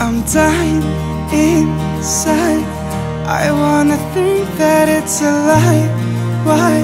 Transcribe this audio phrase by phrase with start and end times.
[0.00, 0.82] I'm dying
[1.32, 2.64] inside.
[3.26, 5.88] I wanna think that it's a lie.
[6.44, 6.82] Why,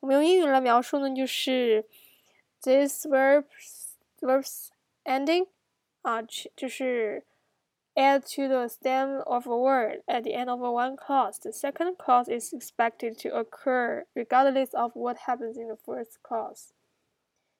[0.00, 1.84] 我们用英语来描述呢，就是
[2.62, 4.68] this verbs verbs
[5.04, 5.48] ending
[6.00, 6.22] 啊，
[6.56, 7.26] 就是。
[7.96, 11.38] Add to the stem of a word at the end of one clause.
[11.38, 16.70] The second clause is expected to occur regardless of what happens in the first clause.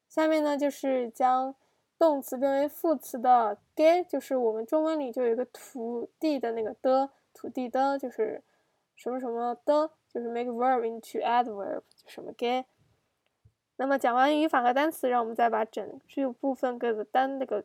[0.09, 1.55] 下面呢，就是将
[1.99, 8.43] 动词变为副词的 get，就是我们中文里就有一个土地的那个的，土地的，就是
[8.97, 12.65] 什么什么的，就是 make verb into adverb，就什么 get。
[13.77, 17.65] 那么讲完语法和单词，让我们再把整句部分各个单那个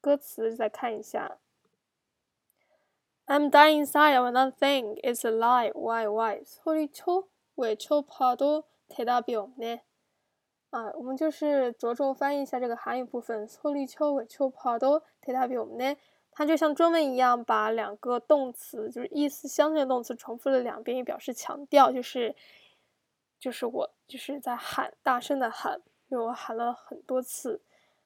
[0.00, 1.38] 歌词再看一下。
[3.27, 4.97] I'm dying inside of another thing.
[5.03, 5.71] It's a lie.
[5.75, 6.07] Why?
[6.07, 6.43] Why?
[6.43, 9.81] 소리쳐 외쳐봐도 대답이 없네.
[10.71, 13.47] 啊，我们就是着重翻译一下这个韩语部分。
[13.47, 15.97] 소리쳐외쳐봐도대답이없네
[16.31, 22.35] 它就像中文一样，把两个动词就是意思相近的动词重复了两遍，以表示强调，就是
[23.39, 27.61] 就是我就是在喊，大声的喊，因为我喊了很多次。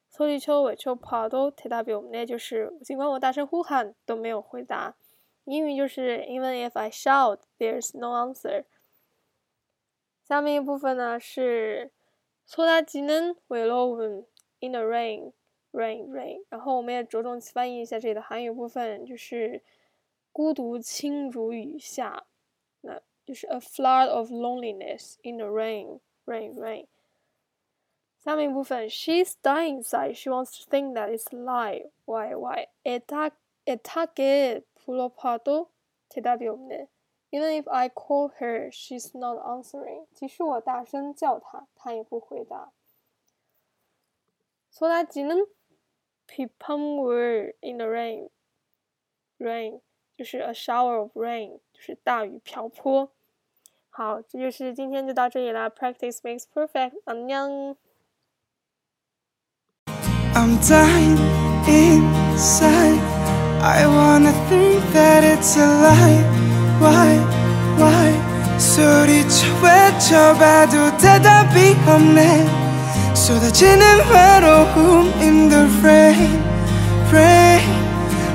[0.10, 4.96] 소리쳐외쳐봐도대답이없네就是尽管我大声呼喊都没有回答。
[5.48, 8.66] 英语就是 Even if I shout, there's no answer。
[10.24, 11.92] 下面一部分呢是
[12.48, 14.26] 쏟아지는외로움
[14.60, 15.34] in the rain,
[15.72, 16.44] rain, rain。
[16.50, 19.62] 然后我们也着重翻译一下这里的韩语部分，就是
[20.32, 22.26] 孤独轻如雨下，
[22.82, 26.88] 那就是 a flood of loneliness in the rain, rain, rain。
[28.24, 30.14] 下面一部分，She's dying inside.
[30.14, 31.90] She wants to think that it's a lie.
[32.06, 32.70] Why, why?
[32.86, 33.32] 애타
[33.66, 35.70] 애 타게 불러봐도
[36.10, 36.88] 대답이 없네.
[37.32, 40.06] Even if I call her, she's not answering.
[40.14, 42.72] 即使我大声叫她，她也不回答。
[44.70, 45.48] 쏟아지는
[46.28, 48.30] 비방울 in the rain.
[49.40, 49.82] Rain
[50.16, 53.12] 就是 a shower of rain，就是大雨瓢泼。
[53.90, 55.70] 好，这就是今天就到这里啦。
[55.70, 56.94] Practice makes perfect.
[57.06, 57.76] 안녕.
[60.36, 61.18] I'm dying
[61.68, 62.87] inside.
[63.69, 66.25] I wanna think that it's a lie.
[66.81, 67.21] Why,
[67.77, 68.09] why?
[68.59, 72.47] 소리쳐 외쳐봐도 대답이 없네.
[73.13, 76.41] 쏟아지는 외로움 in the rain,
[77.13, 77.61] rain,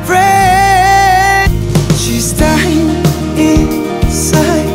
[0.07, 1.49] rain.
[1.97, 2.93] She's dying
[3.35, 4.69] inside.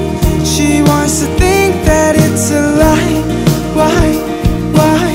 [0.45, 3.23] She wants to think that it's a lie.
[3.79, 4.11] Why,
[4.75, 5.07] why?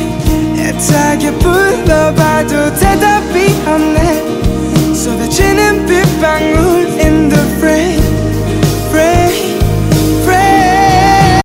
[0.57, 4.12] 애타게 불러봐도 대답이 없네
[6.23, 7.02] bang roots